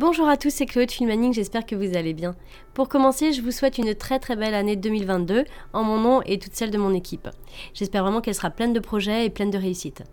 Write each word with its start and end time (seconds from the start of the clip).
Bonjour 0.00 0.28
à 0.28 0.36
tous, 0.36 0.50
c'est 0.50 0.66
Chloé 0.66 0.86
de 0.86 0.92
Filmaning, 0.92 1.32
j'espère 1.32 1.66
que 1.66 1.74
vous 1.74 1.96
allez 1.96 2.14
bien. 2.14 2.36
Pour 2.72 2.88
commencer, 2.88 3.32
je 3.32 3.42
vous 3.42 3.50
souhaite 3.50 3.78
une 3.78 3.96
très 3.96 4.20
très 4.20 4.36
belle 4.36 4.54
année 4.54 4.76
2022 4.76 5.42
en 5.72 5.82
mon 5.82 5.98
nom 5.98 6.22
et 6.22 6.38
toute 6.38 6.54
celle 6.54 6.70
de 6.70 6.78
mon 6.78 6.94
équipe. 6.94 7.28
J'espère 7.74 8.04
vraiment 8.04 8.20
qu'elle 8.20 8.36
sera 8.36 8.50
pleine 8.50 8.72
de 8.72 8.78
projets 8.78 9.26
et 9.26 9.28
pleine 9.28 9.50
de 9.50 9.58
réussite. 9.58 10.04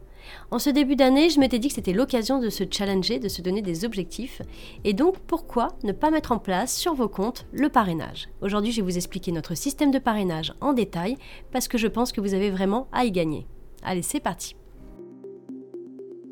En 0.50 0.58
ce 0.58 0.72
début 0.72 0.96
d'année, 0.96 1.30
je 1.30 1.40
m'étais 1.40 1.60
dit 1.60 1.68
que 1.68 1.76
c'était 1.76 1.94
l'occasion 1.94 2.40
de 2.40 2.50
se 2.50 2.64
challenger, 2.68 3.20
de 3.20 3.30
se 3.30 3.44
donner 3.44 3.62
des 3.62 3.86
objectifs. 3.86 4.42
Et 4.86 4.94
donc, 4.94 5.20
pourquoi 5.20 5.68
ne 5.84 5.92
pas 5.92 6.10
mettre 6.10 6.32
en 6.32 6.40
place 6.40 6.76
sur 6.76 6.96
vos 6.96 7.08
comptes 7.08 7.46
le 7.52 7.70
parrainage? 7.70 8.28
Aujourd'hui, 8.42 8.72
je 8.72 8.82
vais 8.82 8.92
vous 8.92 8.98
expliquer 8.98 9.32
notre 9.32 9.54
système 9.54 9.92
de 9.92 10.00
parrainage 10.00 10.56
en 10.62 10.74
détail 10.74 11.16
parce 11.52 11.68
que 11.68 11.78
je 11.78 11.88
pense 11.88 12.12
que 12.12 12.22
vous 12.22 12.34
avez 12.34 12.50
vraiment 12.50 12.88
à 12.92 13.06
y 13.06 13.12
gagner. 13.12 13.46
Allez, 13.84 14.02
c'est 14.02 14.20
parti 14.20 14.56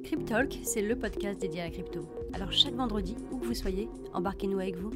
Cryptalk, 0.03 0.57
c'est 0.63 0.81
le 0.81 0.95
podcast 0.95 1.39
dédié 1.39 1.61
à 1.61 1.65
la 1.65 1.69
crypto. 1.69 1.99
Alors 2.33 2.51
chaque 2.51 2.73
vendredi, 2.73 3.15
où 3.31 3.37
que 3.37 3.45
vous 3.45 3.53
soyez, 3.53 3.89
embarquez-nous 4.13 4.59
avec 4.59 4.75
vous. 4.75 4.91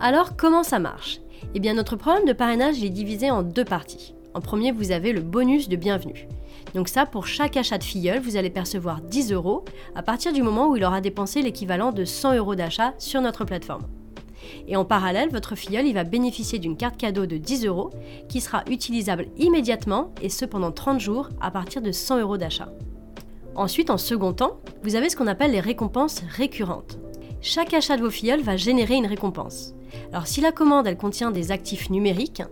Alors 0.00 0.36
comment 0.36 0.62
ça 0.62 0.78
marche? 0.78 1.20
Eh 1.54 1.60
bien 1.60 1.74
notre 1.74 1.96
programme 1.96 2.24
de 2.24 2.32
parrainage 2.32 2.82
est 2.82 2.88
divisé 2.88 3.30
en 3.30 3.42
deux 3.42 3.64
parties. 3.64 4.14
En 4.32 4.40
premier, 4.40 4.70
vous 4.72 4.92
avez 4.92 5.12
le 5.12 5.20
bonus 5.20 5.68
de 5.68 5.76
bienvenue. 5.76 6.28
Donc 6.74 6.88
ça, 6.88 7.04
pour 7.04 7.26
chaque 7.26 7.56
achat 7.56 7.78
de 7.78 7.84
filleul, 7.84 8.20
vous 8.20 8.36
allez 8.36 8.50
percevoir 8.50 9.00
10 9.00 9.32
euros 9.32 9.64
à 9.94 10.02
partir 10.02 10.32
du 10.32 10.42
moment 10.42 10.68
où 10.68 10.76
il 10.76 10.84
aura 10.84 11.00
dépensé 11.00 11.42
l'équivalent 11.42 11.90
de 11.90 12.04
100 12.04 12.36
euros 12.36 12.54
d'achat 12.54 12.94
sur 12.98 13.20
notre 13.20 13.44
plateforme. 13.44 13.86
Et 14.68 14.76
en 14.76 14.84
parallèle, 14.84 15.30
votre 15.30 15.54
filleul 15.54 15.86
il 15.86 15.94
va 15.94 16.04
bénéficier 16.04 16.58
d'une 16.58 16.76
carte 16.76 16.96
cadeau 16.96 17.26
de 17.26 17.36
10 17.36 17.66
euros 17.66 17.90
qui 18.28 18.40
sera 18.40 18.62
utilisable 18.70 19.26
immédiatement 19.38 20.12
et 20.22 20.28
ce 20.28 20.44
pendant 20.44 20.72
30 20.72 21.00
jours 21.00 21.28
à 21.40 21.50
partir 21.50 21.82
de 21.82 21.92
100 21.92 22.20
euros 22.20 22.36
d'achat. 22.36 22.72
Ensuite, 23.54 23.90
en 23.90 23.98
second 23.98 24.32
temps, 24.32 24.60
vous 24.82 24.94
avez 24.94 25.08
ce 25.08 25.16
qu'on 25.16 25.26
appelle 25.26 25.52
les 25.52 25.60
récompenses 25.60 26.22
récurrentes. 26.36 26.98
Chaque 27.42 27.74
achat 27.74 27.96
de 27.96 28.02
vos 28.02 28.10
filleuls 28.10 28.42
va 28.42 28.56
générer 28.56 28.94
une 28.94 29.06
récompense. 29.06 29.74
Alors 30.12 30.26
si 30.26 30.40
la 30.40 30.52
commande 30.52 30.86
elle 30.86 30.96
contient 30.96 31.30
des 31.30 31.52
actifs 31.52 31.90
numériques, 31.90 32.42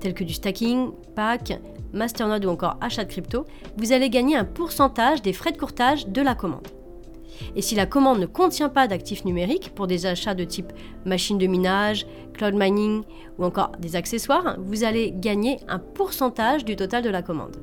tels 0.00 0.14
que 0.14 0.24
du 0.24 0.34
stacking, 0.34 0.90
pack, 1.14 1.58
masternode 1.92 2.44
ou 2.44 2.50
encore 2.50 2.76
achat 2.80 3.04
de 3.04 3.10
crypto, 3.10 3.44
vous 3.76 3.92
allez 3.92 4.10
gagner 4.10 4.36
un 4.36 4.44
pourcentage 4.44 5.22
des 5.22 5.32
frais 5.32 5.52
de 5.52 5.58
courtage 5.58 6.06
de 6.06 6.22
la 6.22 6.34
commande. 6.34 6.66
Et 7.56 7.62
si 7.62 7.74
la 7.74 7.86
commande 7.86 8.20
ne 8.20 8.26
contient 8.26 8.68
pas 8.68 8.88
d'actifs 8.88 9.24
numériques 9.24 9.72
pour 9.74 9.86
des 9.86 10.06
achats 10.06 10.34
de 10.34 10.44
type 10.44 10.72
machine 11.04 11.38
de 11.38 11.46
minage, 11.46 12.06
cloud 12.34 12.54
mining 12.54 13.02
ou 13.38 13.44
encore 13.44 13.72
des 13.78 13.96
accessoires, 13.96 14.56
vous 14.58 14.84
allez 14.84 15.12
gagner 15.14 15.58
un 15.68 15.78
pourcentage 15.78 16.64
du 16.64 16.76
total 16.76 17.02
de 17.02 17.10
la 17.10 17.22
commande. 17.22 17.56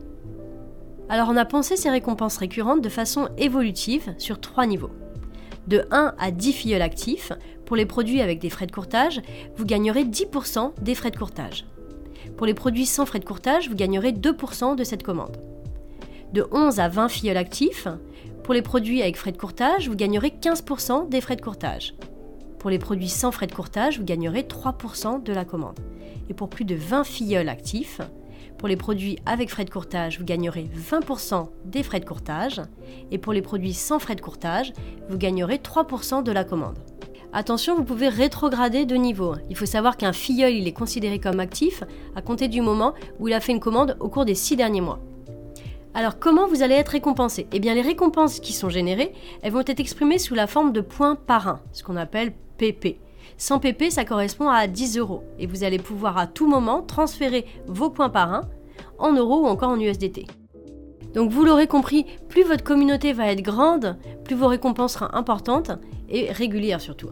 Alors 1.07 1.27
on 1.29 1.37
a 1.37 1.45
pensé 1.45 1.77
ces 1.77 1.89
récompenses 1.89 2.37
récurrentes 2.37 2.81
de 2.81 2.89
façon 2.89 3.29
évolutive 3.37 4.15
sur 4.17 4.39
trois 4.39 4.65
niveaux. 4.65 4.91
De 5.67 5.85
1 5.91 6.13
à 6.19 6.31
10 6.31 6.53
filleuls 6.53 6.81
actifs, 6.81 7.31
pour 7.65 7.75
les 7.75 7.85
produits 7.85 8.21
avec 8.21 8.39
des 8.39 8.49
frais 8.49 8.67
de 8.67 8.71
courtage, 8.71 9.21
vous 9.55 9.65
gagnerez 9.65 10.03
10% 10.03 10.73
des 10.81 10.95
frais 10.95 11.11
de 11.11 11.17
courtage. 11.17 11.65
Pour 12.37 12.45
les 12.45 12.53
produits 12.53 12.85
sans 12.85 13.05
frais 13.05 13.19
de 13.19 13.25
courtage, 13.25 13.69
vous 13.69 13.75
gagnerez 13.75 14.11
2% 14.11 14.75
de 14.75 14.83
cette 14.83 15.03
commande. 15.03 15.37
De 16.33 16.45
11 16.51 16.79
à 16.79 16.87
20 16.87 17.09
filleuls 17.09 17.37
actifs, 17.37 17.87
pour 18.45 18.53
les 18.53 18.61
produits 18.61 19.01
avec 19.01 19.17
frais 19.17 19.31
de 19.31 19.39
courtage, 19.39 19.89
vous 19.89 19.95
gagnerez 19.95 20.31
15% 20.39 21.09
des 21.09 21.19
frais 21.19 21.35
de 21.35 21.41
courtage. 21.41 21.95
Pour 22.59 22.69
les 22.69 22.77
produits 22.77 23.09
sans 23.09 23.31
frais 23.31 23.47
de 23.47 23.55
courtage, 23.55 23.97
vous 23.97 24.05
gagnerez 24.05 24.43
3% 24.43 25.23
de 25.23 25.33
la 25.33 25.45
commande. 25.45 25.79
Et 26.29 26.35
pour 26.35 26.47
plus 26.47 26.63
de 26.63 26.75
20 26.75 27.05
filleuls 27.05 27.49
actifs, 27.49 28.01
pour 28.59 28.67
les 28.67 28.75
produits 28.75 29.17
avec 29.25 29.49
frais 29.49 29.65
de 29.65 29.71
courtage, 29.71 30.19
vous 30.19 30.25
gagnerez 30.25 30.69
20% 30.77 31.49
des 31.65 31.81
frais 31.81 31.99
de 31.99 32.05
courtage. 32.05 32.61
Et 33.09 33.17
pour 33.17 33.33
les 33.33 33.41
produits 33.41 33.73
sans 33.73 33.97
frais 33.97 34.15
de 34.15 34.21
courtage, 34.21 34.73
vous 35.09 35.17
gagnerez 35.17 35.57
3% 35.57 36.21
de 36.21 36.31
la 36.31 36.43
commande. 36.43 36.77
Attention, 37.33 37.75
vous 37.75 37.83
pouvez 37.83 38.09
rétrograder 38.09 38.85
de 38.85 38.95
niveau. 38.95 39.33
Il 39.49 39.57
faut 39.57 39.65
savoir 39.65 39.97
qu'un 39.97 40.13
filleul 40.13 40.53
il 40.53 40.67
est 40.67 40.71
considéré 40.71 41.19
comme 41.19 41.39
actif 41.39 41.83
à 42.15 42.21
compter 42.21 42.47
du 42.47 42.61
moment 42.61 42.93
où 43.19 43.27
il 43.27 43.33
a 43.33 43.39
fait 43.39 43.53
une 43.53 43.59
commande 43.59 43.97
au 43.99 44.07
cours 44.07 44.23
des 44.23 44.35
6 44.35 44.55
derniers 44.55 44.81
mois. 44.81 44.99
Alors 45.95 46.19
comment 46.19 46.45
vous 46.45 46.61
allez 46.61 46.75
être 46.75 46.89
récompensé? 46.89 47.47
Eh 47.53 47.59
bien 47.61 47.73
les 47.73 47.81
récompenses 47.81 48.41
qui 48.41 48.51
sont 48.51 48.67
générées, 48.67 49.13
elles 49.41 49.53
vont 49.53 49.61
être 49.61 49.79
exprimées 49.79 50.19
sous 50.19 50.35
la 50.35 50.45
forme 50.45 50.73
de 50.73 50.81
points 50.81 51.15
parrains, 51.15 51.61
ce 51.71 51.83
qu'on 51.83 51.95
appelle 51.95 52.33
PP. 52.57 52.99
100 53.37 53.59
PP, 53.59 53.89
ça 53.89 54.03
correspond 54.03 54.49
à 54.49 54.67
10 54.67 54.97
euros. 54.97 55.23
Et 55.39 55.47
vous 55.47 55.63
allez 55.63 55.79
pouvoir 55.79 56.17
à 56.17 56.27
tout 56.27 56.47
moment 56.47 56.81
transférer 56.81 57.45
vos 57.67 57.89
points 57.89 58.09
parrains 58.09 58.49
en 58.99 59.13
euros 59.13 59.43
ou 59.43 59.45
encore 59.45 59.69
en 59.69 59.79
USDT. 59.79 60.27
Donc 61.13 61.31
vous 61.31 61.45
l'aurez 61.45 61.67
compris, 61.67 62.05
plus 62.27 62.43
votre 62.43 62.65
communauté 62.65 63.13
va 63.13 63.31
être 63.31 63.41
grande, 63.41 63.97
plus 64.25 64.35
vos 64.35 64.47
récompenses 64.47 64.95
seront 64.95 65.13
importantes 65.13 65.71
et 66.09 66.29
régulières 66.29 66.81
surtout. 66.81 67.09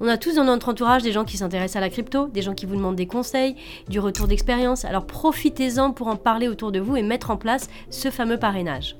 On 0.00 0.08
a 0.08 0.16
tous 0.16 0.34
dans 0.34 0.44
notre 0.44 0.68
entourage 0.68 1.02
des 1.02 1.12
gens 1.12 1.24
qui 1.24 1.36
s'intéressent 1.36 1.76
à 1.76 1.80
la 1.80 1.90
crypto, 1.90 2.28
des 2.28 2.42
gens 2.42 2.54
qui 2.54 2.66
vous 2.66 2.76
demandent 2.76 2.96
des 2.96 3.06
conseils, 3.06 3.56
du 3.88 4.00
retour 4.00 4.28
d'expérience. 4.28 4.84
Alors 4.84 5.06
profitez-en 5.06 5.92
pour 5.92 6.08
en 6.08 6.16
parler 6.16 6.48
autour 6.48 6.72
de 6.72 6.80
vous 6.80 6.96
et 6.96 7.02
mettre 7.02 7.30
en 7.30 7.36
place 7.36 7.68
ce 7.90 8.10
fameux 8.10 8.38
parrainage. 8.38 8.96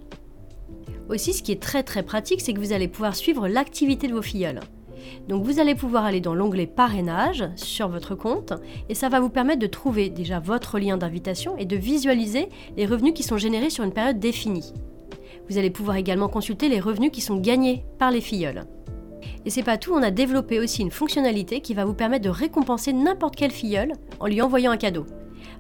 Aussi, 1.09 1.33
ce 1.33 1.43
qui 1.43 1.53
est 1.53 1.63
très 1.63 1.83
très 1.83 2.03
pratique, 2.03 2.41
c'est 2.41 2.53
que 2.53 2.61
vous 2.61 2.73
allez 2.73 2.89
pouvoir 2.89 3.17
suivre 3.17 3.49
l'activité 3.49 4.09
de 4.09 4.15
vos 4.15 4.23
filleuls. 4.23 4.61
Donc 5.29 5.45
vous 5.45 5.61
allez 5.61 5.75
pouvoir 5.75 6.05
aller 6.05 6.21
dans 6.21 6.35
l'onglet 6.35 6.67
parrainage 6.67 7.45
sur 7.57 7.89
votre 7.89 8.15
compte 8.15 8.53
et 8.89 8.95
ça 8.95 9.09
va 9.09 9.21
vous 9.21 9.31
permettre 9.31 9.61
de 9.61 9.67
trouver 9.67 10.11
déjà 10.11 10.39
votre 10.39 10.79
lien 10.79 10.97
d'invitation 10.97 11.57
et 11.57 11.65
de 11.65 11.77
visualiser 11.77 12.49
les 12.77 12.87
revenus 12.87 13.15
qui 13.15 13.23
sont 13.23 13.39
générés 13.39 13.71
sur 13.71 13.85
une 13.85 13.93
période 13.93 14.19
définie. 14.19 14.73
Vous 15.49 15.57
allez 15.57 15.71
pouvoir 15.71 15.97
également 15.97 16.29
consulter 16.29 16.69
les 16.69 16.81
revenus 16.81 17.11
qui 17.11 17.21
sont 17.21 17.37
gagnés 17.37 17.85
par 17.99 18.11
les 18.11 18.21
filleuls. 18.21 18.65
Et 19.49 19.51
c'est 19.51 19.63
pas 19.63 19.79
tout, 19.79 19.95
on 19.95 20.03
a 20.03 20.11
développé 20.11 20.61
aussi 20.61 20.83
une 20.83 20.91
fonctionnalité 20.91 21.63
qui 21.63 21.73
va 21.73 21.87
vous 21.87 21.95
permettre 21.95 22.23
de 22.23 22.29
récompenser 22.29 22.93
n'importe 22.93 23.35
quel 23.35 23.51
filleul 23.51 23.95
en 24.21 24.27
lui 24.27 24.43
envoyant 24.43 24.73
un 24.73 24.77
cadeau. 24.77 25.07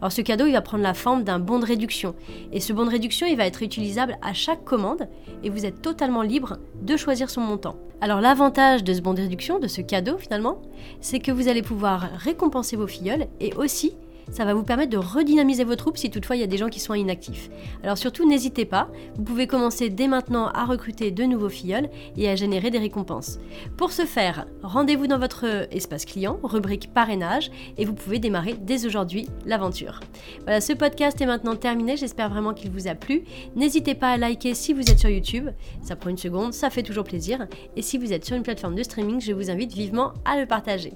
Alors 0.02 0.12
ce 0.12 0.20
cadeau, 0.20 0.44
il 0.44 0.52
va 0.52 0.60
prendre 0.60 0.82
la 0.82 0.92
forme 0.92 1.24
d'un 1.24 1.38
bon 1.38 1.58
de 1.58 1.64
réduction. 1.64 2.14
Et 2.52 2.60
ce 2.60 2.74
bon 2.74 2.84
de 2.84 2.90
réduction, 2.90 3.26
il 3.26 3.38
va 3.38 3.46
être 3.46 3.62
utilisable 3.62 4.18
à 4.20 4.34
chaque 4.34 4.62
commande 4.62 5.08
et 5.42 5.48
vous 5.48 5.64
êtes 5.64 5.80
totalement 5.80 6.20
libre 6.20 6.58
de 6.82 6.98
choisir 6.98 7.30
son 7.30 7.40
montant. 7.40 7.76
Alors 8.02 8.20
l'avantage 8.20 8.84
de 8.84 8.92
ce 8.92 9.00
bon 9.00 9.14
de 9.14 9.22
réduction, 9.22 9.58
de 9.58 9.68
ce 9.68 9.80
cadeau 9.80 10.18
finalement, 10.18 10.60
c'est 11.00 11.18
que 11.18 11.32
vous 11.32 11.48
allez 11.48 11.62
pouvoir 11.62 12.10
récompenser 12.18 12.76
vos 12.76 12.86
filleuls 12.86 13.26
et 13.40 13.54
aussi 13.54 13.94
ça 14.30 14.44
va 14.44 14.54
vous 14.54 14.62
permettre 14.62 14.90
de 14.90 14.98
redynamiser 14.98 15.64
vos 15.64 15.76
troupes 15.76 15.96
si 15.96 16.10
toutefois 16.10 16.36
il 16.36 16.40
y 16.40 16.44
a 16.44 16.48
des 16.48 16.56
gens 16.56 16.68
qui 16.68 16.80
sont 16.80 16.94
inactifs. 16.94 17.50
Alors 17.82 17.98
surtout, 17.98 18.28
n'hésitez 18.28 18.64
pas, 18.64 18.88
vous 19.16 19.24
pouvez 19.24 19.46
commencer 19.46 19.88
dès 19.90 20.08
maintenant 20.08 20.48
à 20.48 20.64
recruter 20.64 21.10
de 21.10 21.24
nouveaux 21.24 21.48
filleuls 21.48 21.88
et 22.16 22.28
à 22.28 22.36
générer 22.36 22.70
des 22.70 22.78
récompenses. 22.78 23.38
Pour 23.76 23.92
ce 23.92 24.04
faire, 24.04 24.46
rendez-vous 24.62 25.06
dans 25.06 25.18
votre 25.18 25.68
espace 25.70 26.04
client, 26.04 26.38
rubrique 26.42 26.92
parrainage, 26.92 27.50
et 27.76 27.84
vous 27.84 27.94
pouvez 27.94 28.18
démarrer 28.18 28.54
dès 28.60 28.86
aujourd'hui 28.86 29.28
l'aventure. 29.46 30.00
Voilà, 30.42 30.60
ce 30.60 30.72
podcast 30.72 31.20
est 31.20 31.26
maintenant 31.26 31.56
terminé, 31.56 31.96
j'espère 31.96 32.30
vraiment 32.30 32.54
qu'il 32.54 32.70
vous 32.70 32.88
a 32.88 32.94
plu. 32.94 33.24
N'hésitez 33.56 33.94
pas 33.94 34.10
à 34.10 34.16
liker 34.16 34.54
si 34.54 34.72
vous 34.72 34.90
êtes 34.90 34.98
sur 34.98 35.10
YouTube, 35.10 35.48
ça 35.82 35.96
prend 35.96 36.10
une 36.10 36.18
seconde, 36.18 36.52
ça 36.52 36.70
fait 36.70 36.82
toujours 36.82 37.04
plaisir. 37.04 37.46
Et 37.76 37.82
si 37.82 37.98
vous 37.98 38.12
êtes 38.12 38.24
sur 38.24 38.36
une 38.36 38.42
plateforme 38.42 38.74
de 38.74 38.82
streaming, 38.82 39.20
je 39.20 39.32
vous 39.32 39.50
invite 39.50 39.72
vivement 39.72 40.12
à 40.24 40.38
le 40.38 40.46
partager. 40.46 40.92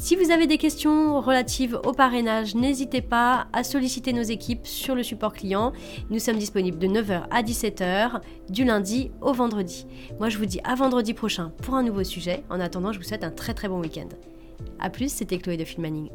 Si 0.00 0.16
vous 0.16 0.30
avez 0.30 0.46
des 0.46 0.56
questions 0.56 1.20
relatives 1.20 1.78
au 1.84 1.92
parrainage, 1.92 2.54
n'hésitez 2.54 3.02
pas 3.02 3.48
à 3.52 3.62
solliciter 3.62 4.14
nos 4.14 4.22
équipes 4.22 4.66
sur 4.66 4.94
le 4.94 5.02
support 5.02 5.34
client. 5.34 5.74
Nous 6.08 6.18
sommes 6.18 6.38
disponibles 6.38 6.78
de 6.78 6.86
9h 6.86 7.24
à 7.30 7.42
17h 7.42 8.22
du 8.48 8.64
lundi 8.64 9.10
au 9.20 9.34
vendredi. 9.34 9.86
Moi 10.18 10.30
je 10.30 10.38
vous 10.38 10.46
dis 10.46 10.58
à 10.64 10.74
vendredi 10.74 11.12
prochain 11.12 11.52
pour 11.62 11.74
un 11.74 11.82
nouveau 11.82 12.02
sujet. 12.02 12.42
En 12.48 12.60
attendant, 12.60 12.92
je 12.92 12.98
vous 12.98 13.04
souhaite 13.04 13.24
un 13.24 13.30
très 13.30 13.52
très 13.52 13.68
bon 13.68 13.78
week-end. 13.78 14.08
A 14.78 14.88
plus, 14.88 15.12
c'était 15.12 15.36
Chloé 15.36 15.58
de 15.58 15.66
Filmaning. 15.66 16.08